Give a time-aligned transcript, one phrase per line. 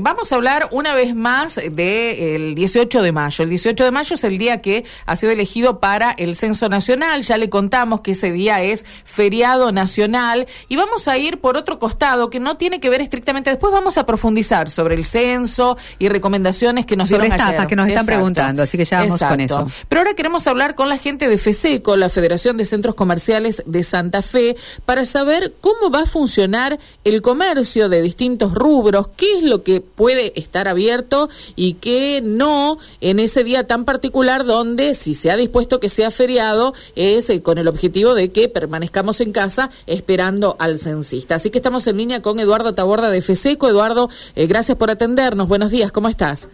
[0.00, 3.44] Vamos a hablar una vez más del 18 de mayo.
[3.44, 7.20] El 18 de mayo es el día que ha sido elegido para el Censo Nacional.
[7.24, 10.46] Ya le contamos que ese día es feriado nacional.
[10.70, 13.50] Y vamos a ir por otro costado que no tiene que ver estrictamente.
[13.50, 17.76] Después vamos a profundizar sobre el censo y recomendaciones que nos sobre dieron estafas que
[17.76, 18.62] nos están preguntando.
[18.62, 19.70] Así que ya vamos con eso.
[19.90, 23.82] Pero ahora queremos hablar con la gente de FESECO, la Federación de Centros Comerciales de
[23.82, 24.56] Santa Fe,
[24.86, 29.81] para saber cómo va a funcionar el comercio de distintos rubros, qué es lo que
[29.82, 35.36] puede estar abierto y que no en ese día tan particular donde si se ha
[35.36, 40.56] dispuesto que sea feriado es eh, con el objetivo de que permanezcamos en casa esperando
[40.58, 41.36] al censista.
[41.36, 43.68] Así que estamos en línea con Eduardo Taborda de FESECO.
[43.68, 45.48] Eduardo, eh, gracias por atendernos.
[45.48, 46.48] Buenos días, ¿cómo estás?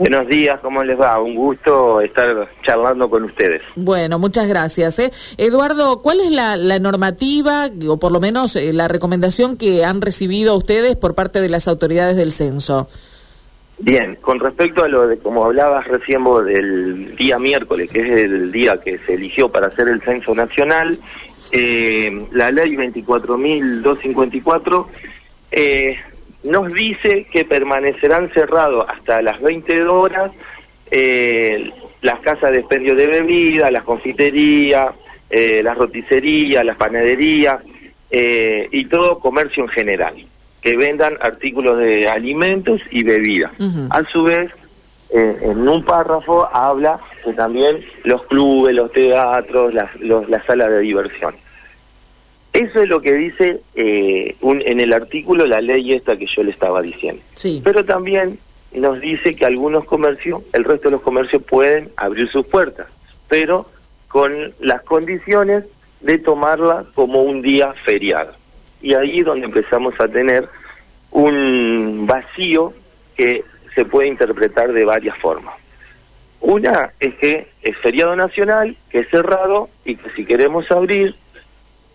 [0.00, 1.20] Buenos días, ¿cómo les va?
[1.20, 3.60] Un gusto estar charlando con ustedes.
[3.76, 4.98] Bueno, muchas gracias.
[4.98, 5.10] ¿eh?
[5.36, 10.56] Eduardo, ¿cuál es la, normativa o por lo menos eh, la recomendación que han recibido
[10.56, 12.88] ustedes por parte de las autoridades del censo?
[13.78, 18.08] Bien, con respecto a lo de, como hablabas recién vos, del día miércoles, que es
[18.08, 20.98] el día que se eligió para hacer el censo nacional,
[21.52, 24.86] eh, la ley 24.254
[25.52, 25.98] eh,
[26.44, 30.32] nos dice que permanecerán cerrados hasta las 20 horas
[30.90, 31.70] eh,
[32.02, 34.94] las casas de expendio de bebida, las confiterías,
[35.28, 37.62] eh, las roticerías, las panaderías
[38.10, 40.14] eh, y todo comercio en general,
[40.62, 43.52] que vendan artículos de alimentos y bebidas.
[43.90, 44.50] A su vez,
[45.12, 51.34] en un párrafo habla que también los clubes, los teatros, las, las salas de diversión.
[52.60, 56.42] Eso es lo que dice eh, un, en el artículo la ley esta que yo
[56.42, 57.22] le estaba diciendo.
[57.34, 57.62] Sí.
[57.64, 58.38] Pero también
[58.74, 62.86] nos dice que algunos comercios, el resto de los comercios pueden abrir sus puertas,
[63.28, 63.64] pero
[64.08, 65.64] con las condiciones
[66.02, 68.34] de tomarla como un día feriado.
[68.82, 70.46] Y ahí es donde empezamos a tener
[71.12, 72.74] un vacío
[73.16, 73.42] que
[73.74, 75.54] se puede interpretar de varias formas.
[76.42, 81.14] Una es que es feriado nacional, que es cerrado y que si queremos abrir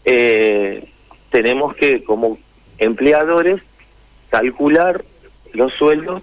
[0.06, 0.88] eh,
[1.32, 2.38] tenemos que, como
[2.78, 3.62] empleadores,
[4.30, 5.04] calcular
[5.54, 6.22] los sueldos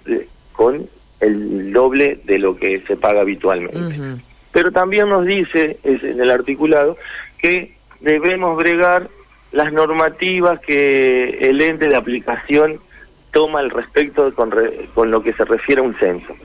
[0.53, 0.87] con
[1.19, 4.21] el doble de lo que se paga habitualmente.
[4.51, 6.97] Pero también nos dice en el articulado
[7.37, 9.09] que debemos bregar
[9.51, 12.79] las normativas que el ente de aplicación
[13.31, 14.51] toma al respecto con,
[14.93, 16.35] con lo que se refiere a un censo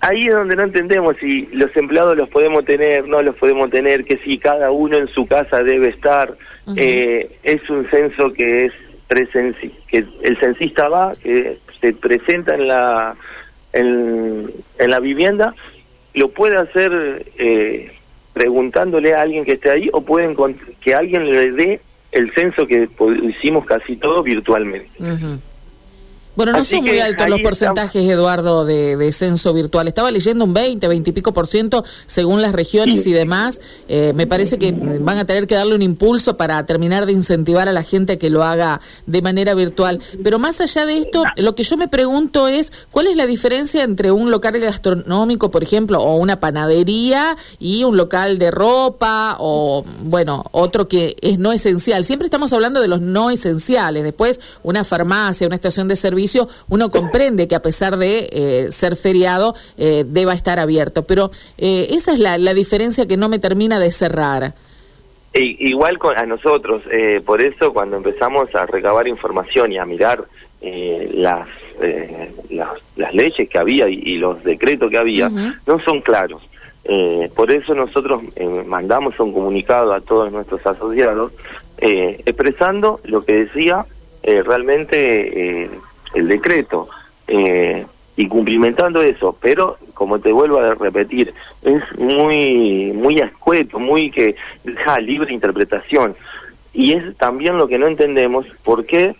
[0.00, 4.04] ahí es donde no entendemos si los empleados los podemos tener, no los podemos tener,
[4.04, 6.34] que si cada uno en su casa debe estar.
[6.76, 8.72] eh, es un censo que es
[9.08, 13.16] presenci que el censista va, que se presenta en la
[13.72, 15.54] en, en la vivienda,
[16.14, 17.92] lo puede hacer eh,
[18.32, 20.36] preguntándole a alguien que esté ahí o pueden
[20.80, 21.80] que alguien le dé
[22.12, 22.88] el censo que
[23.22, 24.90] hicimos casi todo virtualmente.
[26.36, 29.88] Bueno, no son muy altos los porcentajes, Eduardo, de, censo virtual.
[29.88, 33.60] Estaba leyendo un 20, 20 y pico por ciento según las regiones y demás.
[33.88, 37.68] Eh, me parece que van a tener que darle un impulso para terminar de incentivar
[37.68, 40.00] a la gente a que lo haga de manera virtual.
[40.22, 43.82] Pero más allá de esto, lo que yo me pregunto es, ¿cuál es la diferencia
[43.82, 49.84] entre un local gastronómico, por ejemplo, o una panadería y un local de ropa o,
[50.04, 52.04] bueno, otro que es no esencial?
[52.04, 54.04] Siempre estamos hablando de los no esenciales.
[54.04, 56.19] Después, una farmacia, una estación de servicio
[56.68, 61.06] uno comprende que a pesar de eh, ser feriado eh, deba estar abierto.
[61.06, 64.54] Pero eh, esa es la, diferencia que no me termina de cerrar.
[65.34, 66.82] igual con, a nosotros,
[67.24, 70.24] por eso cuando empezamos a recabar información y a mirar
[70.60, 71.48] las,
[72.96, 76.42] las, leyes que había y, los decretos que había, no son claros.
[77.36, 78.22] por eso nosotros
[78.66, 81.32] mandamos un comunicado a todos nuestros asociados
[81.78, 83.86] expresando lo que decía
[84.22, 85.70] realmente
[86.14, 86.88] el decreto
[87.26, 91.32] eh, y cumplimentando eso, pero como te vuelvo a repetir,
[91.62, 96.14] es muy muy escueto, muy que deja libre interpretación.
[96.72, 99.14] Y es también lo que no entendemos por qué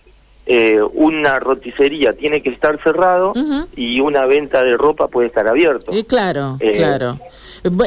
[0.47, 3.33] eh, una roticería tiene que estar cerrado
[3.77, 5.94] y una venta de ropa puede estar abierto.
[5.94, 7.19] Y claro, eh, claro.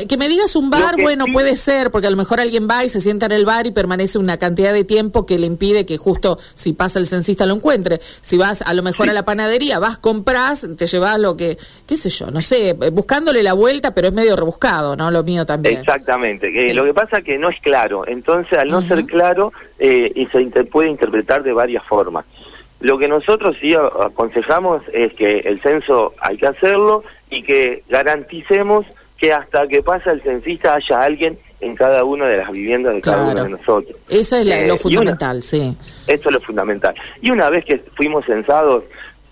[0.08, 2.90] Que me digas un bar, bueno, puede ser, porque a lo mejor alguien va y
[2.90, 5.98] se sienta en el bar y permanece una cantidad de tiempo que le impide que
[5.98, 8.00] justo si pasa el censista lo encuentre.
[8.22, 11.58] Si vas a lo mejor a la panadería, vas, compras, te llevas lo que,
[11.88, 15.10] qué sé yo, no sé, buscándole la vuelta, pero es medio rebuscado, ¿no?
[15.10, 15.80] Lo mío también.
[15.80, 16.52] Exactamente.
[16.74, 18.08] Lo que pasa es que no es claro.
[18.08, 22.26] Entonces, al no ser claro, eh, y se puede interpretar de varias formas.
[22.84, 28.86] Lo que nosotros sí aconsejamos es que el censo hay que hacerlo y que garanticemos
[29.18, 33.02] que hasta que pasa el censista haya alguien en cada una de las viviendas de
[33.02, 33.98] cada uno de nosotros.
[34.10, 35.78] Eso es lo eh, fundamental, sí.
[36.08, 36.94] Esto es lo fundamental.
[37.22, 38.84] Y una vez que fuimos censados,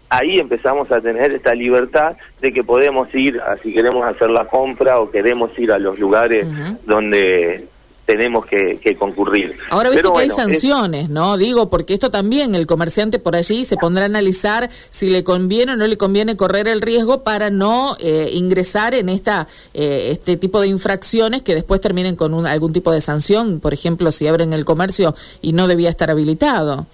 [0.08, 4.46] ahí empezamos a tener esta libertad de que podemos ir, a, si queremos hacer la
[4.46, 6.48] compra o queremos ir a los lugares
[6.86, 7.68] donde
[8.12, 9.58] tenemos que, concurrir.
[9.70, 11.38] Ahora viste que hay sanciones, ¿no?
[11.38, 15.74] Digo, porque esto también el comerciante por allí se pondrá a analizar si le conviene
[15.74, 20.36] o no le conviene correr el riesgo para no eh, ingresar en esta eh, este
[20.36, 24.52] tipo de infracciones que después terminen con algún tipo de sanción, por ejemplo, si abren
[24.52, 26.88] el comercio y no debía estar habilitado.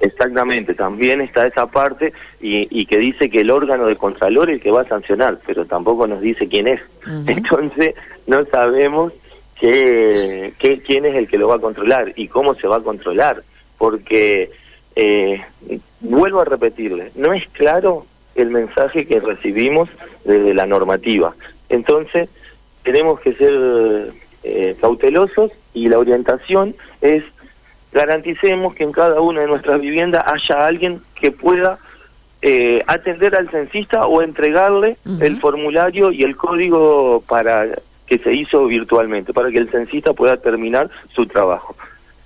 [0.00, 4.62] Exactamente, también está esa parte y, que dice que el órgano de Contralor es el
[4.62, 6.80] que va a sancionar, pero tampoco nos dice quién es.
[7.26, 7.94] Entonces
[8.26, 9.12] no sabemos
[9.70, 13.42] qué, quién es el que lo va a controlar y cómo se va a controlar,
[13.78, 14.50] porque
[14.96, 15.40] eh,
[16.00, 19.88] vuelvo a repetirle, no es claro el mensaje que recibimos
[20.24, 21.34] desde la normativa.
[21.68, 22.28] Entonces
[22.82, 24.12] tenemos que ser
[24.42, 27.22] eh, cautelosos y la orientación es
[27.92, 31.78] garanticemos que en cada una de nuestras viviendas haya alguien que pueda
[32.42, 37.66] eh, atender al censista o entregarle el formulario y el código para
[38.06, 41.74] que se hizo virtualmente, para que el censista pueda terminar su trabajo.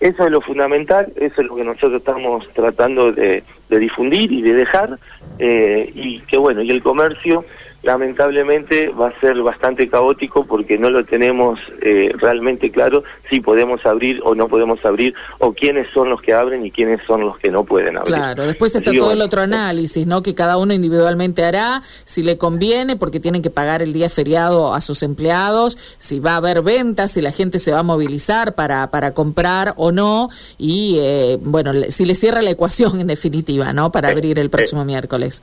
[0.01, 4.53] Eso es lo fundamental, eso es lo que nosotros estamos tratando de, difundir y de
[4.53, 4.99] dejar,
[5.39, 7.45] eh, y que bueno, y el comercio
[7.83, 13.85] lamentablemente va a ser bastante caótico porque no lo tenemos eh, realmente claro si podemos
[13.87, 17.39] abrir o no podemos abrir o quiénes son los que abren y quiénes son los
[17.39, 18.15] que no pueden abrir.
[18.15, 20.23] Claro, después está todo el otro análisis, ¿no?
[20.23, 24.75] Que cada uno individualmente hará, si le conviene, porque tienen que pagar el día feriado
[24.75, 28.55] a sus empleados, si va a haber ventas, si la gente se va a movilizar
[28.55, 33.73] para, para comprar o no, y eh, bueno, si le cierra la ecuación en definitiva,
[33.73, 33.93] ¿no?
[33.93, 35.43] Para abrir el próximo miércoles.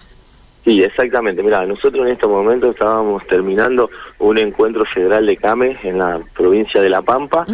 [0.65, 1.43] Sí, exactamente.
[1.43, 6.81] Mira, nosotros en este momento estábamos terminando un encuentro federal de CAME en la provincia
[6.81, 7.45] de La Pampa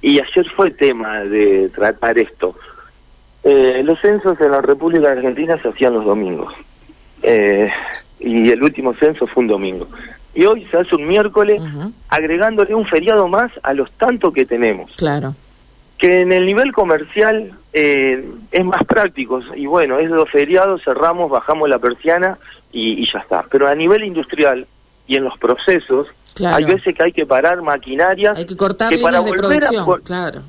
[0.00, 2.54] y ayer fue tema de tratar esto.
[3.42, 6.54] Eh, los censos en la República Argentina se hacían los domingos
[7.22, 7.68] eh,
[8.20, 9.88] y el último censo fue un domingo.
[10.32, 11.60] Y hoy se hace un miércoles
[12.08, 14.92] agregándole un feriado más a los tantos que tenemos.
[14.96, 15.34] Claro
[16.00, 21.30] que en el nivel comercial eh, es más práctico y bueno, es los feriados, cerramos,
[21.30, 22.38] bajamos la persiana
[22.72, 23.44] y, ya está.
[23.50, 24.66] Pero a nivel industrial
[25.06, 26.06] y en los procesos,
[26.42, 29.60] hay veces que hay que parar maquinarias hay que, cortar para volver
[30.02, 30.42] claro.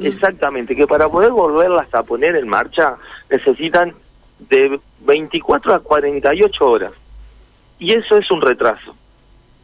[0.00, 2.96] Exactamente, que para poder volverlas a poner en marcha
[3.28, 3.92] necesitan
[4.38, 6.92] de 24 a 48 horas.
[7.78, 8.94] Y eso es un retraso.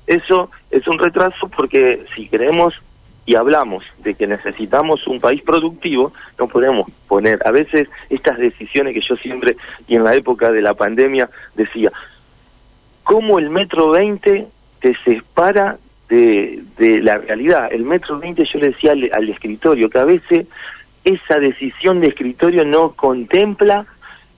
[0.06, 2.74] Eso es un retraso porque si queremos
[3.26, 8.94] y hablamos de que necesitamos un país productivo, no podemos poner a veces estas decisiones
[8.94, 9.56] que yo siempre,
[9.88, 11.90] y en la época de la pandemia, decía,
[13.02, 14.46] ¿cómo el metro 20
[14.80, 15.78] te separa
[16.08, 17.68] de, de la realidad?
[17.72, 20.46] El metro 20 yo le decía al escritorio, que a veces
[21.04, 23.86] esa decisión de escritorio no contempla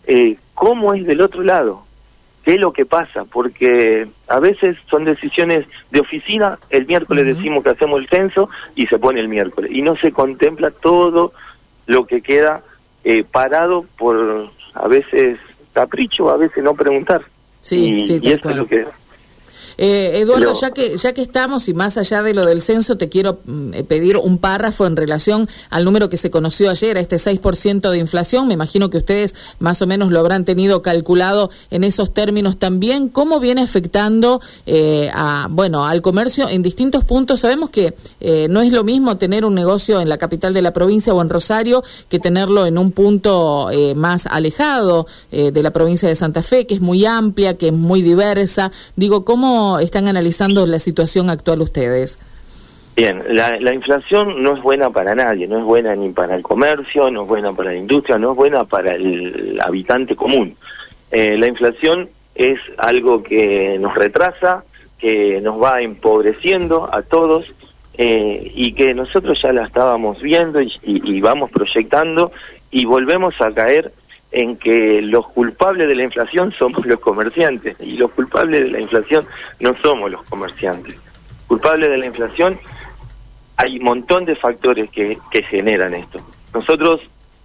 [0.07, 1.86] eh, cómo es del otro lado
[2.47, 7.65] qué es lo que pasa, porque a veces son decisiones de oficina, el miércoles decimos
[7.65, 11.33] que hacemos el censo y se pone el miércoles, y no se contempla todo
[11.87, 12.63] lo que queda
[13.03, 15.41] eh, parado por a veces
[15.73, 17.23] capricho, a veces no preguntar.
[17.61, 18.87] Sí, sí, y eso es lo que
[19.79, 23.09] eh, Eduardo, ya que ya que estamos y más allá de lo del censo, te
[23.09, 27.01] quiero mm, eh, pedir un párrafo en relación al número que se conoció ayer, a
[27.01, 28.49] este 6% de inflación.
[28.49, 33.09] Me imagino que ustedes más o menos lo habrán tenido calculado en esos términos también.
[33.09, 37.41] ¿Cómo viene afectando eh, a bueno al comercio en distintos puntos?
[37.41, 40.73] Sabemos que eh, no es lo mismo tener un negocio en la capital de la
[40.73, 46.15] provincia o en Rosario que tenerlo en un punto más alejado de la provincia de
[46.15, 48.71] Santa Fe, que es muy amplia, que es muy diversa.
[48.97, 52.19] Digo, ¿cómo están analizando la situación actual ustedes?
[52.97, 57.11] Bien, la, inflación no es buena para nadie, no es buena ni para el comercio,
[57.11, 60.55] no es buena para la industria, no es buena para el habitante común.
[61.11, 64.65] Eh, la inflación es algo que nos retrasa,
[64.99, 67.45] que nos va empobreciendo a todos
[67.99, 72.33] eh, y que nosotros ya la estábamos viendo y vamos proyectando
[72.71, 73.93] y volvemos a caer
[74.33, 78.81] en que los culpables de la inflación somos los comerciantes y los culpables de la
[78.81, 79.25] inflación
[79.61, 81.01] no somos los comerciantes.
[81.47, 82.59] Culpables de la inflación
[83.57, 85.19] hay un montón de factores que,
[85.49, 86.19] generan esto.
[86.53, 87.01] Nosotros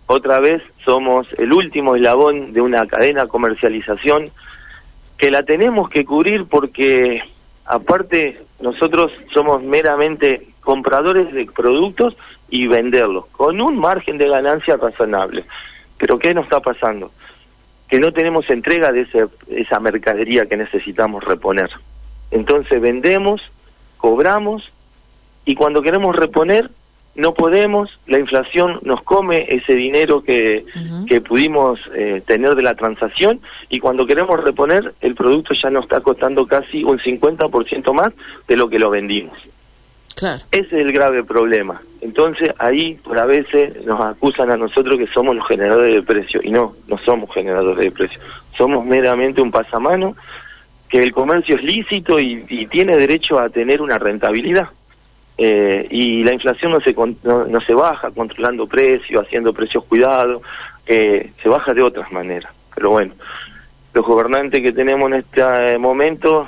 [0.07, 4.29] otra vez somos el último eslabón de una cadena de comercialización
[5.17, 7.21] que la tenemos que cubrir porque
[7.65, 12.15] aparte nosotros somos meramente compradores de productos
[12.49, 15.45] y venderlos con un margen de ganancia razonable.
[16.01, 17.11] Pero ¿qué nos está pasando?
[17.87, 19.05] Que no tenemos entrega de
[19.49, 21.69] esa mercadería que necesitamos reponer.
[22.31, 23.39] Entonces vendemos,
[23.97, 24.63] cobramos
[25.45, 26.71] y cuando queremos reponer
[27.13, 30.65] no podemos, la inflación nos come ese dinero que,
[31.07, 35.83] que pudimos eh, tener de la transacción y cuando queremos reponer el producto ya nos
[35.83, 38.11] está costando casi un 50% más
[38.47, 39.37] de lo que lo vendimos.
[40.51, 41.81] Ese es el grave problema.
[42.01, 46.43] Entonces ahí por a veces nos acusan a nosotros que somos los generadores de precios
[46.43, 48.21] y no, no somos generadores de precios.
[48.57, 50.15] Somos meramente un pasamano
[50.89, 54.69] que el comercio es lícito y, tiene derecho a tener una rentabilidad.
[55.37, 60.41] Eh, y la inflación no se, no, se baja controlando precios, haciendo precios cuidados,
[60.85, 62.53] eh, se baja de otras maneras.
[62.75, 63.13] Pero bueno,
[63.93, 66.47] los gobernantes que tenemos en este momento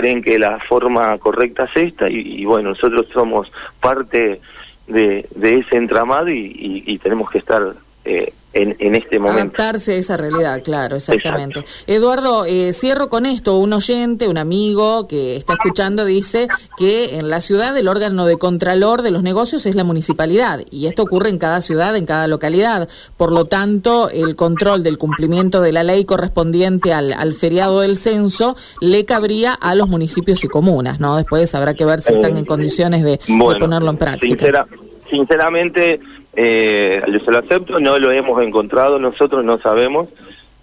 [0.00, 4.40] creen que la forma correcta es esta y, bueno, nosotros somos parte
[4.86, 9.40] de, ese entramado y, tenemos que estar eh, en, este momento.
[9.40, 11.64] Adaptarse a esa realidad, claro, exactamente.
[11.86, 13.58] Eduardo, eh, cierro con esto.
[13.58, 18.36] Un oyente, un amigo que está escuchando dice que en la ciudad el órgano de
[18.36, 22.26] contralor de los negocios es la municipalidad y esto ocurre en cada ciudad, en cada
[22.26, 22.88] localidad.
[23.16, 27.96] Por lo tanto, el control del cumplimiento de la ley correspondiente al, al feriado del
[27.96, 31.16] censo le cabría a los municipios y comunas, ¿no?
[31.16, 33.20] Después habrá que ver si están en condiciones de,
[33.58, 34.66] ponerlo en práctica.
[35.08, 36.00] sinceramente
[36.34, 40.08] eh, yo lo acepto, no lo hemos encontrado, nosotros no sabemos,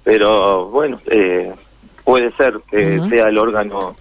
[0.04, 1.54] pero bueno, eh,
[2.04, 3.96] puede ser que sea el órgano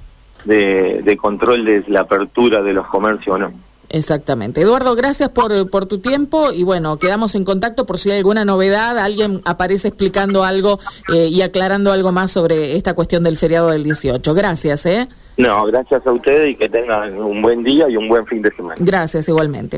[0.45, 3.53] de, de, control de la apertura de los comercios o no.
[3.89, 4.61] Exactamente.
[4.61, 8.45] Eduardo, gracias por, por tu tiempo y bueno, quedamos en contacto por si hay alguna
[8.45, 10.79] novedad, alguien aparece explicando algo
[11.13, 14.35] eh, y aclarando algo más sobre esta cuestión del feriado del 18.
[14.35, 15.09] Gracias, ¿eh?
[15.37, 18.51] No, gracias a ustedes y que tengan un buen día y un buen fin de
[18.55, 18.77] semana.
[18.79, 19.75] Gracias, igualmente.